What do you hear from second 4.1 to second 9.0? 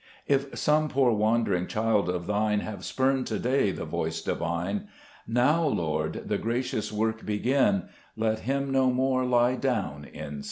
Divine, Now, Lord, the gracious work begin; Let him no